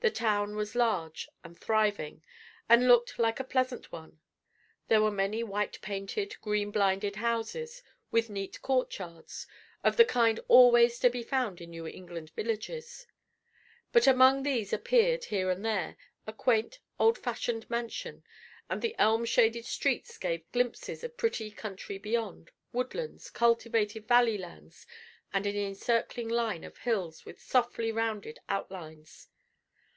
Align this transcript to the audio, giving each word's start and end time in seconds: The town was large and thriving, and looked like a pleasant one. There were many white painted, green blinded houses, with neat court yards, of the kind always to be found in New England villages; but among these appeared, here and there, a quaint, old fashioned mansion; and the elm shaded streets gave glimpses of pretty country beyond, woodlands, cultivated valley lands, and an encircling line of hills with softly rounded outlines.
The 0.00 0.10
town 0.12 0.54
was 0.54 0.76
large 0.76 1.28
and 1.42 1.58
thriving, 1.58 2.22
and 2.68 2.86
looked 2.86 3.18
like 3.18 3.40
a 3.40 3.42
pleasant 3.44 3.90
one. 3.90 4.20
There 4.86 5.02
were 5.02 5.10
many 5.10 5.42
white 5.42 5.80
painted, 5.82 6.40
green 6.40 6.70
blinded 6.70 7.16
houses, 7.16 7.82
with 8.12 8.30
neat 8.30 8.62
court 8.62 8.96
yards, 8.96 9.48
of 9.82 9.96
the 9.96 10.04
kind 10.04 10.38
always 10.46 11.00
to 11.00 11.10
be 11.10 11.24
found 11.24 11.60
in 11.60 11.70
New 11.70 11.88
England 11.88 12.30
villages; 12.36 13.08
but 13.90 14.06
among 14.06 14.44
these 14.44 14.72
appeared, 14.72 15.24
here 15.24 15.50
and 15.50 15.64
there, 15.64 15.96
a 16.24 16.32
quaint, 16.32 16.78
old 17.00 17.18
fashioned 17.18 17.68
mansion; 17.68 18.22
and 18.70 18.82
the 18.82 18.94
elm 19.00 19.24
shaded 19.24 19.64
streets 19.64 20.18
gave 20.18 20.48
glimpses 20.52 21.02
of 21.02 21.16
pretty 21.16 21.50
country 21.50 21.98
beyond, 21.98 22.52
woodlands, 22.72 23.28
cultivated 23.28 24.06
valley 24.06 24.38
lands, 24.38 24.86
and 25.32 25.46
an 25.46 25.56
encircling 25.56 26.28
line 26.28 26.62
of 26.62 26.78
hills 26.78 27.26
with 27.26 27.40
softly 27.42 27.90
rounded 27.90 28.38
outlines. 28.48 29.26